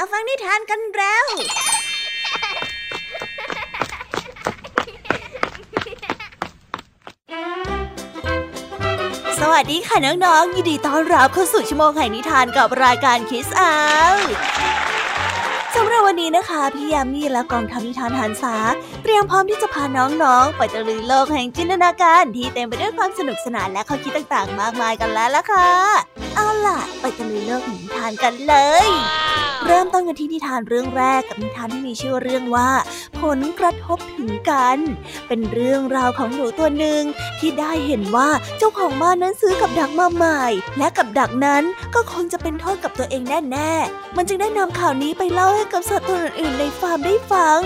[0.00, 1.26] มาฟังนิทานกันแล้ว
[9.40, 13.74] สวัสดีค่ะน้องๆ ยินดีต้อนรับเข้าสู่ชั่วโมงแห่งนิทานกับรายการคิสอา
[15.74, 18.56] สำหรับวันนี้นะคะ พี่ยามีและกองทำนิทานหันษา
[19.02, 25.70] เตรียมพร้อมที่จะพาน้องๆ ไปตะลุยโลกแห่งจินตนาการที่เต็มไปด้วยความสนุกสนานและข้อคิดต่างๆ มากมายกันแล้วล่ะค่ะ
[26.34, 28.54] เอาล่ะ ไปตะลุยโลกแห่งนิทานกันเล
[28.86, 28.88] ย
[29.66, 32.70] เริ่มต้นกันที่นิทานเรื่องแรกกับนิทานที่มีชื่อเรื่องว่า
[33.20, 34.78] ผลกระทบถึงกัน
[35.28, 37.02] เป็นเรื่องราวของหนูตัวหนึ่ง
[37.38, 40.42] ที่ได้เห็นว่าเจ้าของบ้านนั้นซื้อกับดักมาใหม่
[40.78, 41.62] และกับดักนั้น
[41.94, 47.60] ก็คงจะเป็นโทษกับตัวเองแน่ๆ มันจึงได้นำข่าวนี้ไปเล่าให้กับสัตว์ตัวอื่นๆในฟาร์มได้ฟัง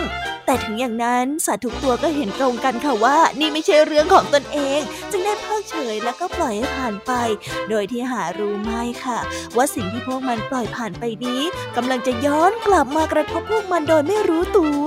[0.47, 7.13] แต่ถึงอย่างนั้นสัตว์ทุกตัวก็เห็นตรงกันค่ะว่า นี่ไม่ใช่เรื่องของตนเอง จึงได้เพิกเฉยแล้วก็ปล่อยให้ผ่านไป
[7.71, 9.19] โดยที่หารู้ไม่ค่ะ
[9.57, 11.43] ว่าสิ่งที่พวกมันปล่อยผ่านไปนี้
[11.77, 14.87] กำลังจะย้อนกลับมากระทบพวกมันโดยไม่รู้ตัว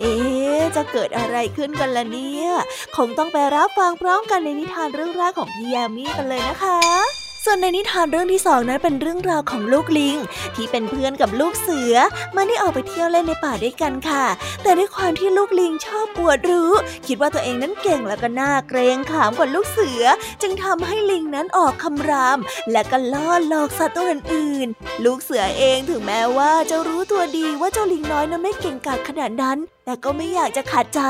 [0.00, 2.48] เอ๊ะจะเกิดอะไรขึ้นกันล่ะเนี่ย
[2.96, 10.16] คงต้องไปรับฟังพร้อมกันในนิทานเรื่องแรกของพี่ยามีกันเลยนะคะ ส่วนในนิทานเรื่องที่สองนั้นเป็นเรื่องราวของลูกลิง
[10.54, 11.94] ที่เป็นเพื่อนกับลูกเสือ
[12.36, 14.24] มันได้ออกไปเที่ยวเล่นในป่าด้วยกันค่ะ
[14.62, 16.70] แต่ด้วยความที่ลูกลิงชอบปวดรู้
[17.06, 20.04] คิดว่าตัวเองนั้นเก่งแล้วก็น่าเกรงขามกว่าลูกเสือ
[20.42, 22.38] จึงทำให้ลิงนั้นออกคำราม
[22.72, 31.00] และก็ล่อหลอกสัตว์ตัวอื่นๆ ลูกเสือเองถึงแม้ว่าจะรู้ตัวดีว่าเจ้าลิงน้อยนั้นไม่เก่งกาจขนาดนั้น แต่ก็ไม่อยากจะขัดใจ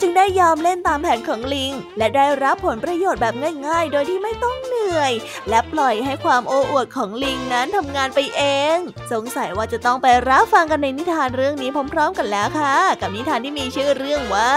[0.00, 3.34] จึงได้ยอมเล่นตามแผนของลิง และได้รับผลประโยชน์แบบ
[3.66, 5.12] ง่ายๆ โดยที่ไม่ต้องเหนื่อย
[5.48, 8.42] และปล่อยให้ความโอ้อวดของลิงนั้นทำงานไปเอ
[8.74, 8.76] ง
[9.12, 14.52] สงสัยว่าจะต้องไปรับฟังกันในนิทานเรื่องนี้พร้อมๆกันแล้วค่ะ กับนิทานที่มีชื่อเรื่องว่า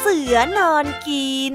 [0.00, 1.54] เสือนอนกิน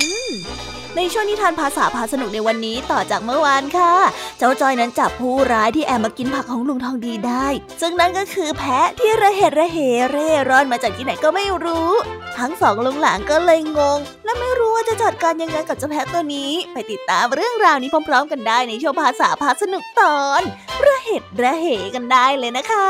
[0.97, 3.94] ในช่วงนิทานภาษาพาสนุกในวันนี้ต่อจากเมื่อวานค่ะ
[4.38, 7.47] เจ้าจอยนั้นจับผู้ร้ายที่แอบมากินผักของลุงทองดีได้
[7.81, 9.78] ซึ่งนั่นก็คือแพะที่ระเหตุระเห
[10.12, 11.92] เร่ร่อนมาจากที่ไหนก็ไม่รู้
[12.38, 14.00] ทั้งสองลุงหลานก็เลยงง
[14.32, 20.42] และไม่รู้ว่าจะจัดการยังไงกับเจ้าแพะตัวนี้ ไปติดตามเรื่องราวนี้พร้อม ๆ กันได้ในช่วงภาษาพาสนุกตอน
[20.86, 21.66] ระเหตุระเห
[21.96, 22.90] กันได้เลยนะคะ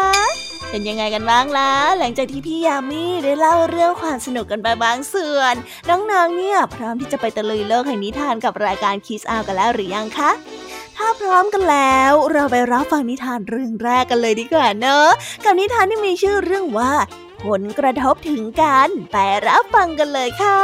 [0.70, 5.56] เป็นยังไงกันบ้างล่ะหลังจากที่พี่ยามีได้เล่าเรื่องความสนุกกันไปบางส่วน
[5.90, 10.32] น้องๆเนี่ย พร้อมที่จะไปตะลุยโลกแห่งนิทานกับรายการคิสอากันแล้วหรือยังคะ
[10.98, 15.10] ถ้าพร้อมกันแล้ว เราไปรับฟังนิทานเรื่องแรกกันเลยดีกว่าเนอะ
[15.44, 16.94] กับนิทานที่มีชื่อเรื่องว่า
[17.46, 20.60] ผลกระทบถึงกัน ไปรับฟังกันเลยค่ะ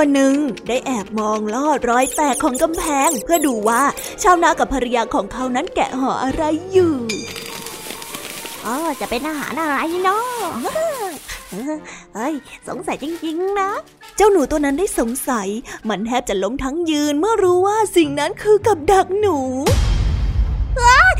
[0.00, 0.36] ตัวหนึ่ง
[0.68, 3.82] ได้แอบมองลอดรอยแตกของกำแพง เพื่อดูว่า
[4.22, 6.42] ชาวนากับภรรยาของเขานั้นแกะห่ออะไร
[6.72, 6.94] อยู่
[8.64, 10.26] อ๋อจะเป็นอาหารอะไรเนาะ
[12.14, 12.34] เฮ้ย
[12.68, 13.70] สงสัยจริงๆนะ
[14.16, 15.48] เจ้าหนูตัวนั้นได้สงสัย
[15.88, 19.38] มันแทบจะล้มทั้งยืนเมื่อรู้ว่าสิ่งนั้นคือกับดักหนู
[20.76, 21.12] เฮ้ย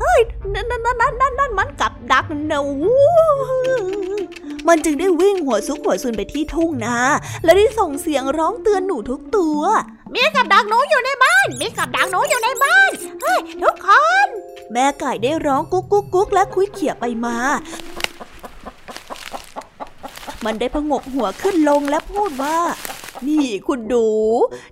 [0.00, 0.20] เฮ้ย
[0.52, 2.62] นั่นนั่นนั่นนั่นนั่นมันกับดักหนู
[4.68, 6.96] มันจึงได้วิ่งหัวซุกหัวซุนไปที่ทุ่งนา
[7.44, 9.60] และได้ส่งเสียงร้องเตือนหนูทุกตัว
[10.14, 12.90] มีกับดักหนูอยู่ในบ้าน มีกับดักหนูอยู่ในบ้าน
[13.22, 13.88] เฮ้ยทุกค
[14.26, 14.28] น
[14.72, 17.36] แม่ไก่ได้ร้องกุ๊กกุ๊กกุ๊กและคุยเขี่ยไปมา
[20.44, 22.58] มันได้พงกหัวขึ้นลงและพูดว่า
[23.28, 24.06] นี่คุณดู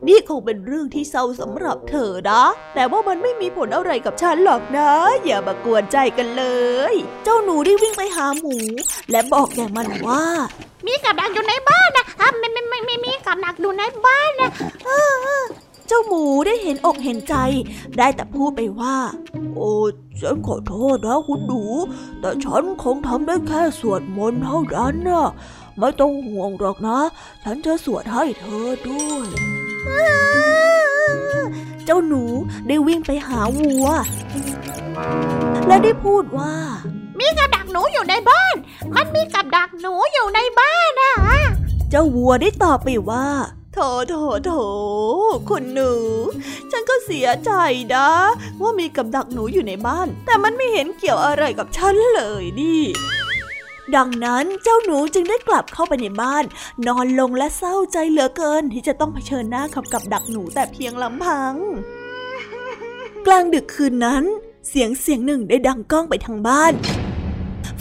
[0.07, 2.43] นี่คงเป็นเรื่องที่เศร้าสำหรับเธอนะ
[2.75, 4.91] แต่ว่ามันไม่มีผลอะไรกับฉันหรอกนะ
[5.25, 6.45] อย่ามากวนใจกันเล
[6.93, 8.57] ย เจ้าหนูได้วิ่งไปหาหมู
[9.11, 10.25] และบอกแก่มันว่า
[10.87, 14.51] มีกับดักอยู่ในบ้านนะอะไม่ไม่ไม่ไม่มีกับดักอยู่ในบ้านนะ
[15.95, 17.35] จ้าหมูได้เห็นอกเห็นใจ
[17.99, 18.97] ได้แต่พูดไปว่า
[19.55, 19.73] โอ้
[20.21, 21.63] ฉันขอโทษนะคุณหนู
[22.21, 25.29] แต่ฉันคงทำได้แค่สวดมนต์เท่านั้นนะ
[25.79, 26.99] ไม่ต้องห่วงหรอกนะ
[27.45, 29.27] ฉันจะสวดให้เธอด้วย
[31.85, 32.23] เจ้าหนู
[32.69, 33.87] ได้วิ่งไปหาวัว
[35.67, 36.55] และได้พูดว่า
[37.19, 38.55] มีกับดักหนูอยู่ในบ้าน
[38.97, 41.15] มันมีกับดักหนูอยู่ในบ้านนะ
[41.91, 43.27] เจ้าวัวได้ตอบไปว่า
[43.75, 43.79] โถ
[44.09, 44.15] โถ
[44.45, 44.53] โถ
[45.49, 45.93] คุณหนู
[46.71, 47.51] ฉันก็เสียใจ
[47.95, 48.09] นะ
[48.61, 52.83] ว่ามีกับดักหนูอยู่ในบ้าน แต่มันไม่เห็นเกี่ยวอะไรกับฉันเลยนี่
[53.97, 56.45] ดังนั้นเจ้าหนูจึงได้กลับเข้าไปในบ้าน
[56.87, 61.55] นอนลงและเศร้าใจเหลือเกิน ที่จะต้องเผชิญหน้ากับกับดักหนูแต่เพียงลำพัง
[63.27, 64.25] กลางดึกคืนนั้น
[64.69, 66.73] เสียงเสียงหนึ่งได้ดังก้องไปทางบ้าน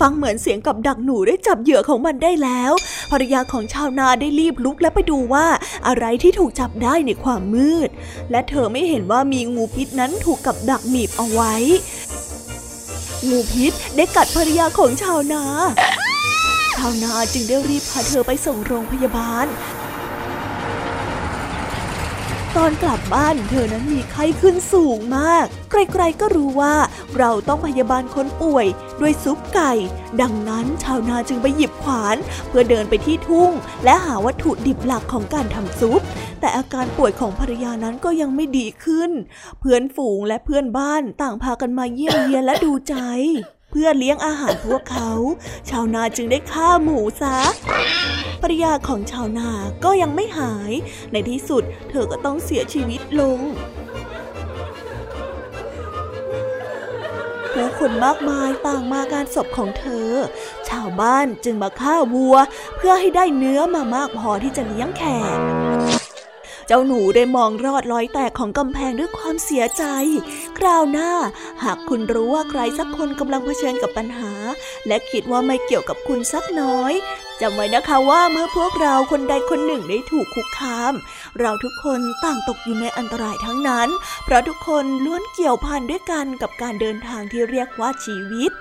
[0.01, 2.71] ฟังเหมือนเสียงกับดักหนูได้จับเหยื่อของมันได้แล้ว
[3.11, 5.45] ภรรยาของชาวนาได้รีบลุกและไปดูว่า
[5.87, 7.89] อะไรที่ถูกจับได้ในความมืด
[8.31, 11.53] และเธอไม่เห็นว่ามีงูพิษนั้นถูกกับดักหนีบเอาไว้
[13.29, 15.43] งูพิษได้กัดภรรยาของชาวนา
[16.75, 19.47] ชาวนาจึงได้รีบพาเธอไปส่งโรงพยาบาล
[22.57, 26.75] ตอนกลับบ้านเธอนั้นมีไข้ขึ้นสูงมาก ใครๆก็รู้ว่า
[27.19, 28.65] เราต้องพยาบาลคนป่วย
[29.01, 29.73] ด้วยซุปไก่
[30.21, 32.17] ดังนั้นชาวนาจึงไปหยิบขวาน
[32.47, 33.51] เพื่อเดินไปที่ทุ่ง
[33.83, 36.01] และหาวัตถุดิบหลักของการทำซุป
[36.39, 39.11] แต่อาการป่วยของภรรยานั้นก็ยังไม่ดีขึ้น
[39.59, 42.95] เพื่อนฝูงและเพื่อนบ้านต่างพากันมาเยี่ยมเยียนและดูใจ
[43.71, 45.11] เพื่อเลี้ยงอาหารพวกเขา
[45.69, 47.37] ชาวนาจึงได้ฆ่าหมูซะ
[48.41, 49.49] ภรรยาของชาวนา
[49.83, 50.71] ก็ยังไม่หาย
[51.11, 53.39] ในที่สุดเธอก็ต้องเสียชีวิตลง
[57.53, 60.09] ผู้คนมากมายต่างมาการศพของเธอ
[60.69, 62.35] ชาวบ้านจึงมาฆ่าวัว
[62.77, 65.03] เพื่อให้ได้เนื้อมามากพอที่จะเลี้ยงแข
[65.37, 65.39] ก
[66.67, 69.83] เจ้าหนูได้มองรอดรอยแตกของกำแพงด้วยความเสียใจ
[70.57, 71.11] คราวหน้า
[71.63, 74.31] หากคุณรู้ว่าใครสักคนกำลังเผชิญกับปัญหา
[74.87, 76.93] และคิดว่าไม่เกี่ยวกับคุณสักน้อย
[77.41, 80.93] จำไว้นะคะว่าเมื่อพวกเราคนใดคนหนึ่งได้ถูกคุกคาม
[81.39, 83.89] เราทุกคนต่างตกอยู่ในอันตรายทั้งนั้น
[84.23, 88.51] เพราะทุกคนล้วนเกี่ยวพันด้วยกันกับการเดินทางที่เรียกว่าชีวิต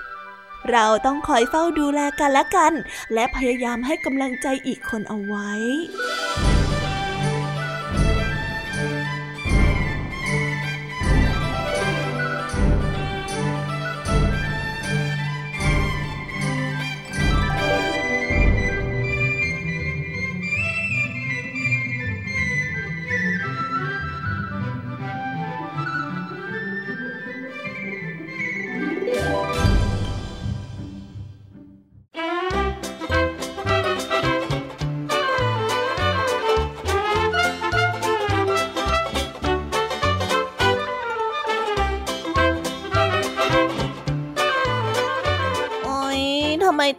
[0.71, 2.73] เราต้องคอยเฝ้าดูแลกันและกัน
[3.13, 5.51] และพยายามให้กำลังใจอีกคนเอาไว้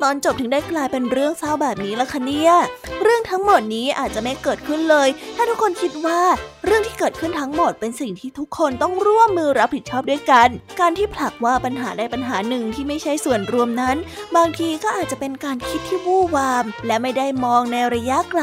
[0.02, 2.52] ตอนจบถึงได้กลายเป็นเรื่องเศร้าแบบนี้ล่ะคะเนี่ย
[3.02, 6.20] เรื่องทั้งหมดนี้อาจจะไม่เกิดขึ้นเลย ถ้าทุกคนคิดว่า
[6.64, 10.48] เรื่องที่เกิดขึ้นทั้งหมดเป็นสิ่งที่ทุกคนต้องร่วมมือรับผิดชอบด้วยกัน
[10.80, 13.96] การที่ผลักว่าปัญหาใดปัญหาหนึ่งที่ไม่ใช่ส่วนรวมนั้น
[14.36, 18.42] บางทีก็อาจจะเป็นการคิดที่วู่วาม และไม่ได้มองในระยะไกล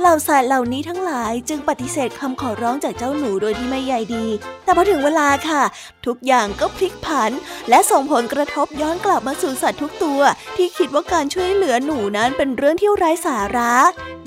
[0.00, 4.26] เหล่าสัตว์เหล่านี้ทั้งหลายจึงปฏิเสธคำขอร้องจากเจ้าหนูโดยที่ไม่ใยดี
[4.64, 5.62] แต่พอถึงเวลาค่ะ
[6.06, 7.30] ทุกอย่างก็พลิกผัน
[7.68, 10.20] และส่งผลกระทบย้อนกลับมาสู่สัตว์ทุกตัว
[10.56, 13.74] ที่คิดว่าการช่วยเหลือหนูนั้นเป็นเรื่องที่ไร้สาระ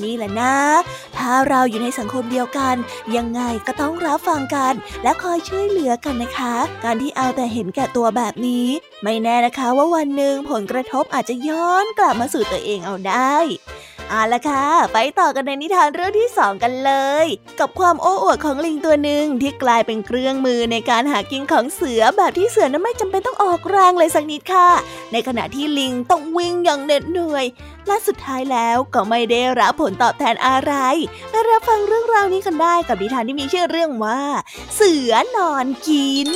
[0.04, 0.56] นี่แหละนะ
[1.18, 2.76] ถ้าเราอยู่ในสังคมเดียวกัน
[3.16, 4.74] ยังังไงก็ต้องรับฟังกัน
[5.04, 8.68] และคอยช่วยเหลือกันนะคะ การที่เอาแต่เห็นแก่ตัวแบบนี้
[9.04, 13.36] ไม่แน่นะคะว่าวันหนึ่งผลกระทบอาจจะย้อนกลับมาสู่ตัวเองเอาได้
[14.10, 17.26] เอาละค่ะ ไปต่อกันในนิทานเรื่องที่สองกันเลย
[17.60, 24.70] กับความโอ้อวดของลิงตัวหนึ่งที่กลายเป็นเครื่องมือในการหากินของเสือแบบที่เสือนั้นไม่จำเป็นต้องออกแรงเลยสักนิดค่ะ
[25.12, 27.46] ในขณะที่ลิงต้องวิ่งอย่างเหน็ดเหนื่อย
[27.88, 30.74] และสุดท้ายแล้วก็ไม่ได้รับผลตอบแทนอะไร
[31.30, 34.22] ไปรับฟังเรื่องราวนี้กันได้กับนิทานที่มีชื่อเรื่องว่า
[34.76, 36.30] เสือนอนกิน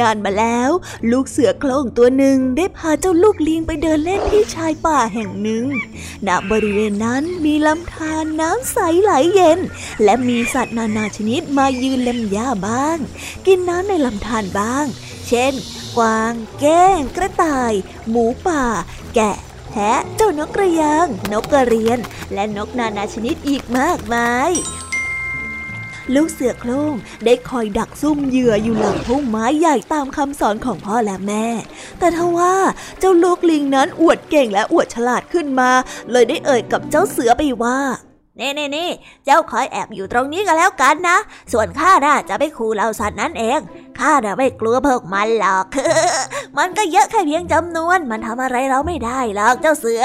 [0.00, 0.70] นานมาแล้ว
[1.10, 5.64] ลูกเสือโคร่งตัวหนึ่งได้พาเจ้าลูกลิงไปเดินเล่นที่ชายป่าแห่งหนึ่ง
[6.26, 9.58] ณบริเวณนั้นมีลำธารน้ำใสไหลเย็น
[10.04, 12.98] และมีสัตว์นานาชนิดมายืนเล่มหญ้าบ้าง
[13.46, 14.86] กินน้ำในลำธารบ้าง
[15.28, 15.54] เช่น
[15.96, 17.72] กวาง แก้ง กระต่าย
[18.08, 18.64] หมูป่า
[19.14, 19.36] แกะ
[19.70, 21.98] แพะเจ้านกกระยาง นกกระเรียน
[22.34, 24.50] และนกนานาชนิดอีกมากมาย
[26.14, 31.46] ลูกเสือโคร่งได้คอยดักซุ่มเหยื่ออยู่หลังพุ่มไม้ใหญ่ตามคำสอนของพ่อและแม่
[31.98, 32.54] แต่ทว่า
[32.98, 35.70] เจ้าลูกลิงนั้นอวดเก่งและอวดฉลาดขึ้นมา
[36.10, 37.78] เลยได้เอ่ยกับเจ้าเสือไปว่า
[38.36, 38.88] เน่เน่เน่
[39.24, 41.18] เจ้าคอยแอบอยู่ตรงนี้ก็แล้วกันนะ
[41.52, 43.60] ส่วนข้าน่ะจะไปขู่เหล่าสัตว์นั้นเอง
[44.00, 45.64] ข้าน่ะไม่กลัวพวกมันหรอก
[46.58, 50.02] มันก็เยอะแค่เพียงจำนวน มันทำอะไรเราไม่ได้หรอกเจ้าเสือ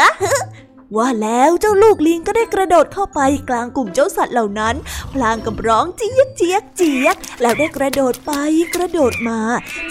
[0.97, 4.75] ว่าแล้วเจ้าลูกลิงก็ได้กระโดดเข้าไปกลางกลุ่มเจ้าสัตว์เหล่านั้น
[5.13, 8.31] พลางกับร้องเจี๊ยกเจี๊ยกเจี๊ยกแล้วได้กระโดดไป
[8.75, 9.39] กระโดดมา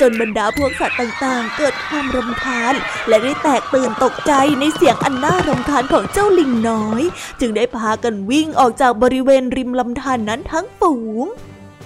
[0.00, 2.74] จนบรรดาพวกสัตว์ต่างๆ เกิดความรำคาญ
[3.08, 7.02] และได้แตกตื่นตกใจในเสียงอันน่ารำคาญของเจ้าลิงน้อย
[7.40, 11.26] จึงได้พากันวิ่งออกจากบริเวณริมลำธารนนั้นทั้งฝูง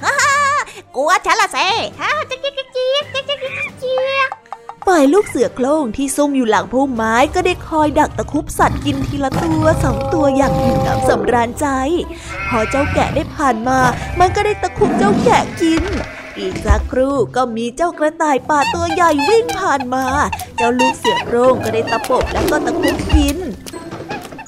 [0.05, 0.15] ฮ่า
[0.97, 1.69] กลัวฉันละเซ่
[2.01, 3.05] ฮ่าเจี๊ยกเจี๊ยกเจี๊ยก
[3.81, 4.31] เจี๊ยก
[4.95, 11.67] ฝ่ายลูกเสือโคร่งที่ซุ่มอยู่หลังพุ่มไม้ก็ได้คอยดักตะคุบสัตว์กินทีละตัวสองตัวอย่างอิ่มหนำสำราญใจ
[12.49, 13.79] พอเจ้าแกะได้ผ่านมา
[14.19, 15.83] มันก็ได้ตะคุบเจ้าแกะกิน
[16.39, 20.05] อีกสักครู่ก็มีเจ้ากระต่ายป่าตัวใหญ่วิ่งผ่านมา
[20.57, 23.39] เจ้าลูกเสือโคร่งก็ได้ตะปบแล้วก็ตะคุบกิน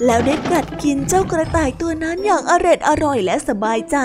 [0.07, 3.99] แล้วได้กัดกินเจ้ากระต่ายตัวนั้นอย่างอร็ดอร่อยและสบายใจ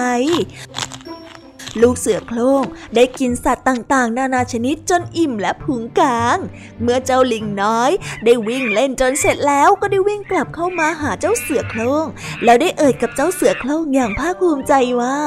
[1.82, 2.63] ลูกเสือโคร่ง
[2.96, 6.38] ได้กินสัตว์ต่างๆ นานาชนิดจนอิ่มและผุงกาง
[6.82, 7.91] เมื่อเจ้าลิงน้อย
[8.25, 12.05] ได้วิ่งเล่นจนเสร็จแล้วก็ได้วิ่งกลับเข้ามาหาเจ้าเสือโคร่ง
[12.44, 15.20] แล้วได้เอ่ยกับเจ้าเสือโคร่งอย่างภาคภูมิใจว่า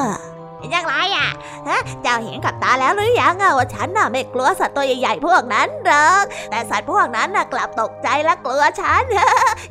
[0.59, 1.29] เป็นยังไงอะ
[1.67, 9.03] ฮะเจ้าเห็นกับตาแล้วหรือยังอะว่าฉันน่ะไม่กลัวสัตว์ตัวใหญ่ๆพวกนั้นหรอกแต่สัตว์พวกนั้นน่ะกลับตกใจและกลัวฉัน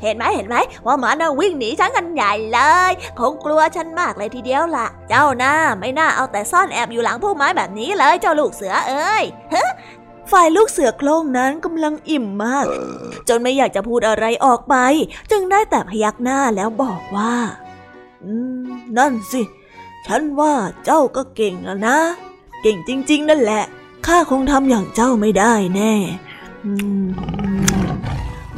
[0.03, 0.55] เห็นไหมเห็นไหม
[0.85, 9.23] ว่ามันน่ะวิ่งหนีฉันกันใหญ่เลย คงกลัวฉันมากเลยทีเดียวล่ะ เจ้าน่าไม่น่าเอาแต่ซ่อนแอบอยู่หลังพุ่มไม้แบบนี้เลยเจ้าลูกเสือเอ้ย
[10.31, 12.65] ฝ่ายลูกเสือโคร่งนั้นกำลังอิ่มมาก
[13.29, 14.75] จนไม่อยากจะพูดอะไรออกไป
[15.31, 17.33] จึงได้แต่พยักหน้าแล้วบอกว่า
[18.23, 18.31] อื
[18.63, 18.67] ม
[18.97, 19.41] นั่นสิ
[20.07, 21.97] ฉันว่าเจ้าก็เก่งแล้วนะ
[22.61, 23.63] เก่งจริง ๆ นั่นแหละ
[24.05, 25.93] ข้าคงทำอย่างเจ้าไม่ได้แน่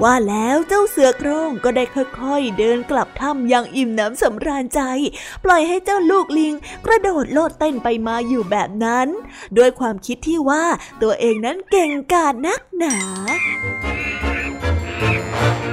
[0.03, 1.83] ว่าแล้วเจ้าเสือโคร่งก็ได้
[2.19, 4.81] ค่อยๆ เดินกลับถ้ำอย่างอิ่มน้ำสำราญใจ
[5.43, 6.53] ปล่อยให้เจ้าลูกลิง
[6.85, 9.07] กระโดดโลดเต้นไปมาอยู่แบบนั้น
[9.57, 10.63] ด้วยความคิดที่ว่า
[11.01, 12.97] ตัวเองนั้นเก่งกาจนักหนา
[15.69, 15.70] บ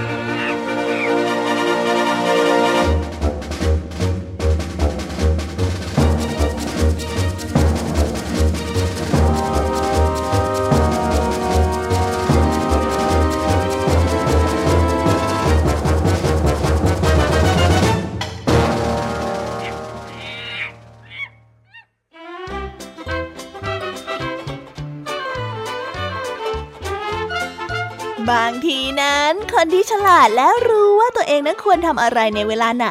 [29.61, 32.89] คนที่ฉลาดและรู้ว่าตัวเองนั้นควรทำอะไรในเวลาไหน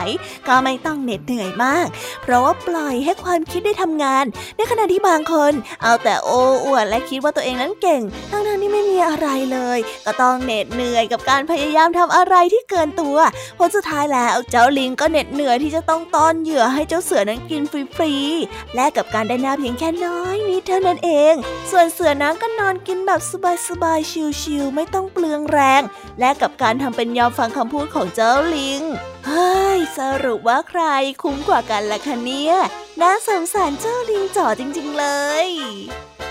[0.47, 1.88] ก็ไม่ต้องเหน็ดเหนื่อยมาก
[2.21, 4.25] เพราะว่าปล่อยให้ความคิดได้ทำงาน
[4.57, 13.17] ในขณะที่บางคน เอาแต่โอ้อวดและคิดว่าตัวเองนั้นเก่ง ทั้งนั้นที่ไม่มีอะไรเลย ก็ต้องเหน็ดเหนื่อยกับการพยายามทำอะไรที่เกินตัว
[13.57, 17.62] ผลสุดท้ายแล้วเจ้าลิงก็เหน็ดเหนื่อยที่จะต้องต้อนเหยื่อให้เจ้าเสือนั้นกิน
[17.95, 21.33] ฟรีๆและกับการได้น้าเพียงแค่น้อยนิดเท่านั้นเอง
[21.71, 23.21] ส่วนเสือนั้นก็นอนกินแบบ
[23.67, 25.81] สบายๆชิวๆไม่ต้องเปลืองแรง
[26.19, 28.81] และกับการทำเป็นยอมฟังคำพูดของเจ้าลิง
[29.27, 30.83] เฮ้ย สรุปว่าใคร
[31.21, 32.53] คุ้มกว่ากันล่ะคะเนี่ย
[33.01, 35.05] น่าสงสารเจ้าลิงจ่อจริง ๆ เล
[35.45, 35.47] ย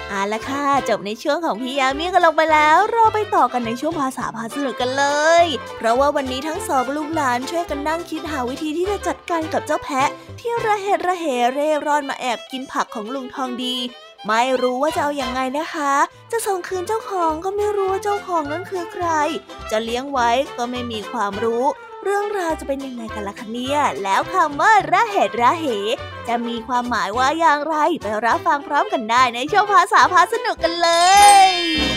[0.08, 5.04] เอาละค่ะ จบในช่วงของพี่ยามีกันลงไปแล้ว เราไปต่อกันในช่วงภาษาพาสนุกกันเล
[5.42, 5.44] ย
[5.76, 13.76] เพราะว่าวันนี้ทั้งสองลูกหลานช่วยกันนั่งคิดหาวิธีที่จะจัดการกับเจ้าแพะ ที่ระเหตุระเหเร่ร่อนมาแอบกินผักของลุงทองดี
[14.26, 15.94] ไม่รู้ว่าจะเอาอยัางไงนะคะ
[16.32, 19.06] จะส่งคืนเจ้าของก็ไม่รู้ว่าเจ้าของนั้นคือใคร
[19.70, 21.64] จะเลี้ยงไว้ก็ไม่มีความรู้
[22.04, 25.66] เรื่องราวจะเป็นยังไงกันล่ะคะเนี่ยแล้วคำว่าระเหตุระเห
[26.28, 30.90] จะมีความหมายว่าอย่างไร ไปรับฟังพร้อมกันได้ในช่วงภาษาพาสนุกกันเล
[31.48, 31.95] ย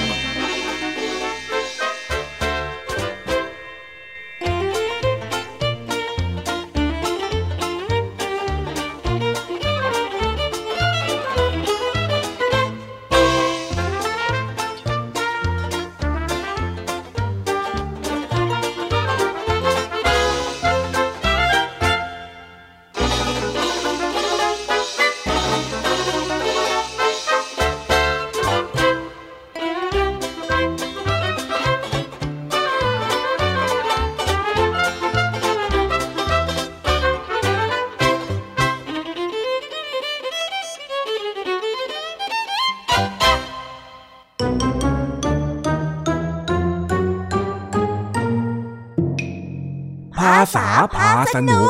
[50.56, 50.66] ษา
[50.96, 51.70] พาสนุก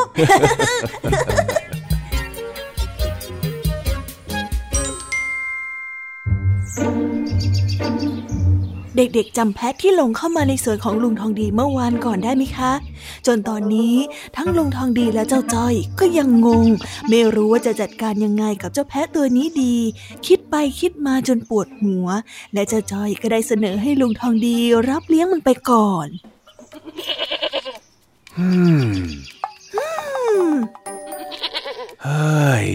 [8.96, 12.72] เด็กๆจำแพะที่ลงเข้ามาในสวนของลุงทองดีเมื่อวานก่อนได้ไหมคะ
[13.26, 13.94] จนตอนนี้
[14.36, 16.66] ทั้งลุงทองดีและเจ้าจ้อยก็ยังงง
[17.08, 19.76] ไม่รู้ว่าจะจัดการยังไงกับเจ้าแพะตัวนี้ดี
[20.26, 22.06] คิดไปคิดมาจนปวดหัว
[22.54, 24.56] และเจ้าจ้อยก็ได้เสนอให้ลุงทองดี
[24.88, 26.06] รับเลี้ยงมันไปก่อน
[32.04, 32.68] เฮ้ย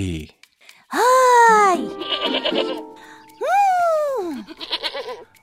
[0.93, 1.13] เฮ้
[1.75, 1.77] ย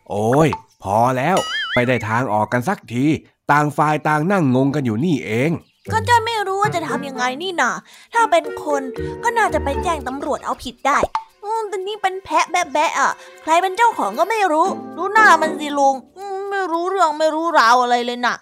[0.08, 0.48] โอ้ย
[0.82, 1.36] พอแล้ว
[1.74, 3.04] ไม่ได้ทางออกกันสักที
[3.50, 5.50] ต่างฝ่ายต่างนั่งงงกันอยู่นี่เอง
[5.92, 7.70] ก็จะไม่รู้ว่าจะทำยังไงนี่นา
[8.14, 8.82] ถ้าเป็นคน
[9.22, 10.98] ก็น่าจะไปแจ้งตำรวจเอาผิดได้
[11.44, 13.10] อืมแต่นี่เป็นแพะแบะแบะอะ
[13.42, 18.36] ใครเป็นเจ้าของก็ไม่รู้ดูหน้ามันสิลุงอืม ไม่รู้เรื่องไม่รู้ราวอะไรเลยน่ะ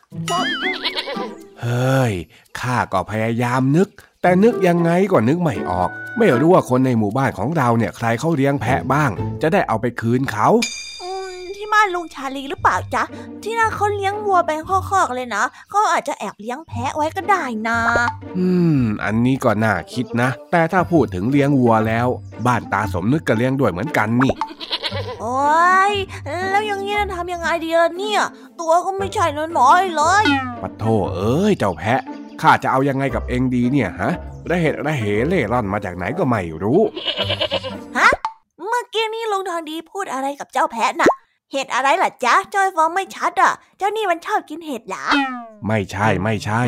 [1.63, 2.13] เฮ้ย
[2.61, 3.89] ข้าก็พยายามนึก
[4.23, 9.11] แต่นึกยังไงก็นึกไม่ออก ไม่รู้ว่าคนในหมู่บ้านของเราเนี่ยใครเขาเลี้ยงแพะบ้าง
[9.43, 10.49] จะได้เอาไปคืนเขา
[11.81, 13.03] บ้านลุงชาลีหรือเปล่าจ๊ะ
[13.43, 17.79] ที่นั่นเขาเลี้ยงวัวเป็นข้อกๆเลยนะเขาอาจจะแอบเลี้ยงแพะไว้ก็ได้นะ
[18.39, 22.07] อืม อันนี้ก็น่าคิดนะ แต่ถ้าพูดถึงเลี้ยงวัวแล้ว
[22.47, 24.35] บ้านตาสมนึกก็เลี้ยงด้วยเหมือนกันนี่
[25.21, 25.93] โอ้ย
[26.51, 28.23] แล้วอย่างนี้จะทำยังไงดีล่ะเนี่ย
[28.61, 29.27] ตัวก็ไม่ใช่
[29.59, 30.25] น้อยๆเลย
[30.63, 30.85] ปัดโท
[31.15, 32.01] เอ้ยเจ้าแพะ
[32.41, 34.13] ข้าจะเอายังไงกับเองดีเนี่ยฮะ
[34.51, 36.81] ระเหตุระเหเล่ร่อนมาจากไหนก็ไม่รู้
[38.69, 41.11] เมื่อกี้นี่ลุงทองดีพูดอะไรกับเจ้าแพะน่ะ
[41.53, 45.07] เห็ดอะไรล่ะจ๊ะจอยฟ้องไม่ชัดอะ เจ้านี่มันชอบกินเห็ดเหรอ
[45.67, 46.63] ไม่ใช่ไม่ใช่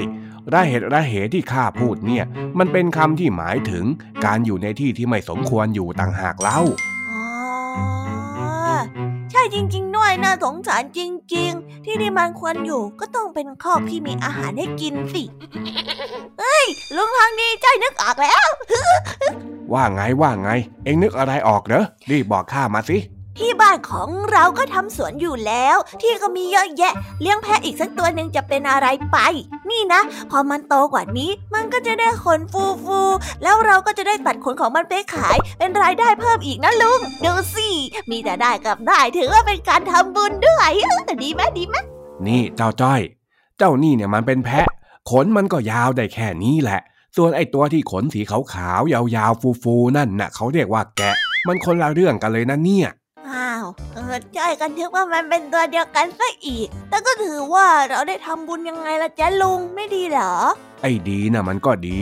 [0.52, 2.24] ระเหตุระเหที่ข้าพูดเนี่ย
[2.58, 3.84] มันเป็นคำที่หมายถึง
[4.24, 6.60] การอยู่ในที่ที่ไม่สมควรอยู่ต่างหากเล่า
[7.10, 7.24] อ๋อ
[9.30, 11.00] ใช่จริง ๆ ด้วยน่าสงสารจ
[11.34, 15.22] ริง ๆ ที่นี่มันควรอยู่ก็ต้องเป็นคอกที่มีอาหารให้กินสิ
[16.38, 16.64] เฮ้ย
[16.96, 18.46] ลุงทองดีใจอยนึกออกแล้ว
[19.72, 20.50] ว่าไงว่าไง
[20.84, 22.98] เองนึกอะไรออกเหรอรีบบอกข้ามาสิ
[23.38, 29.18] ที่บ้านของเราก็ทำสวนอยู่แล้ว ที่ก็มีเยอะแยะ เลี้ยงแพะอีกสักตัวหนึ่งจะเป็นอะไรไป
[29.70, 33.00] นี่นะ พอมันโตกว่านี้ มันก็จะได้ขนฟูฟู
[33.42, 37.68] แล้วเราก็จะได้ตัดขนของมันไปขาย เป็นรายได้เพิ่มอีกนะลุงดูสิ
[38.10, 40.72] มีแต่ได้กับได้ถือว่าเป็นการทำบุญด้วย
[41.22, 41.76] ดีไหมดีไหม
[42.26, 43.00] นี่เจ้าจ้อย
[43.58, 44.68] เจ้านี่เนี่ยมันเป็นแพะ
[45.10, 46.80] ขนมันก็ยาวได้แค่นี้แหละ
[47.16, 51.14] ส่วนไอ้ตัวที่ขนสีขาวๆยาวๆฟูๆนั่นน่ะ เขาเรียกว่าแกะ
[51.46, 52.88] มันคนละเรื่องกันเลยนะเนี่ย
[54.12, 60.34] อ้าวเออจ้อยกันทึกว่ามันเป็นตัวเดียวกันซะอีก แต่ก็ถือว่าเราได้ทำบุญยังไงล่ะจ๊ะลุงไม่ดีเหรอ
[60.82, 62.00] ไอ้ดีน่ะมันก็ดี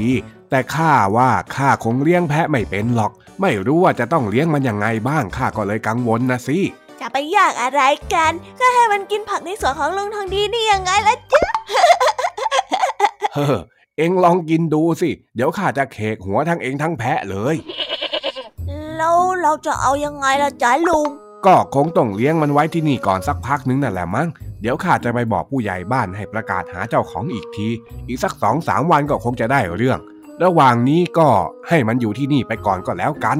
[0.51, 6.59] แต่ข้าว่าข้าคงเลี้ยงแพะไม่เป็นหรอก ไม่รู้ว่าจะต้องเลี้ยงมันยังไงบ้างข้าก็เลยกังวลนะสิ
[7.01, 7.83] จะไปยากอะไร
[8.15, 11.45] กันก็ให้มันกินผักในสวนของลุงทองดีนี่ยังไงล่ะจ๊ะ
[13.35, 13.57] เฮ้อ
[13.99, 17.57] เอ็งลองกินดูสิ เดี๋ยวข้าจะเคกหัวทั้งเอ็งทั้งแพะเลย
[18.97, 21.11] แล้วเราจะเอายังไงล่ะจ๊ะลุง
[21.47, 24.29] ก็คงต้องเลี้ยงมันไว้ที่นี่ก่อนสักพักนึงนั่นแหละมั้ง
[24.61, 27.69] เดี๋ยวข้าจะไปบอกผู้ใหญ่บ้านให้ประกาศหาเจ้าของอีกที
[28.09, 29.99] อีกสักสองสามวันก็คงจะได้เรื่อง
[30.43, 31.29] ระหว่างนี้ก็
[31.69, 33.39] ให้มันอยู่ที่นี่ไปก่อนก็แล้วกัน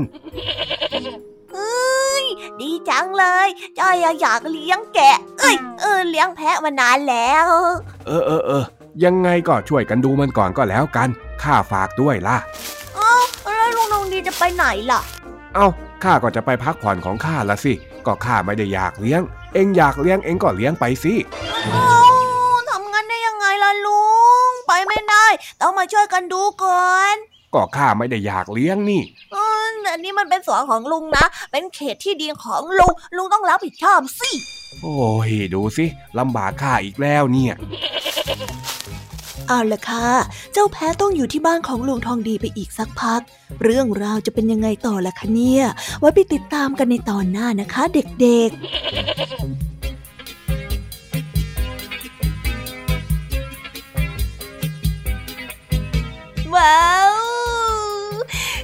[1.53, 2.25] เอ้ย
[2.61, 7.47] ดีจังเลยจ้อยอยากเลี้ยงแกะ เอ้ยเออเลี้ยงแพะมานานแล้ว
[8.07, 8.65] เออเออเออ
[9.05, 11.09] ยังไงก็ช่วยกันดูมันก่อนก็แล้วกัน
[11.43, 12.37] ข้าฝากด้วยล่ะ
[12.97, 13.13] เอ้า
[13.57, 15.01] แล้วลุงทองดีจะไปไหนล่ะ
[15.55, 15.67] เอ้า
[16.05, 17.73] ข้าก็จะไปพักผ่อนของข้าละสิ
[18.07, 19.21] ก็ข้าไม่ได้อยากเลี้ยง
[19.55, 21.15] เอ็งอยากเลี้ยงเอ็งก็เลี้ยงไปสิ
[21.73, 22.01] เอ้า
[22.69, 24.05] ทำงั้นได้ยังไงล่ะลุ
[24.49, 25.27] ง ไปไม่ได้
[25.61, 27.17] ต้องมาช่วยกันดูก่อน
[27.55, 29.37] ก็ข้าไม่ได้อยากเลี้ยงนี่เอ
[29.73, 34.31] ออันนี้มันเป็นสวนของลุงนะ เป็นเขตที่ดินของลุง ลุงต้องรับผิดชอบสิ
[34.83, 35.87] โอ้ย ดูสิ
[36.19, 37.55] ลำบากข้าอีกแล้วเนี่ย
[39.53, 40.09] เอาละค่ะ
[40.53, 43.21] เจ้าแพ้ต้องอยู่ที่บ้านของลุงทองดีไปอีกสักพัก
[43.63, 45.65] เรื่องราวจะเป็นยังไงต่อละคะเนี่ย
[46.01, 57.10] ไว้ไปติดตามกันในตอนหน้านะคะ เด็กๆว้าว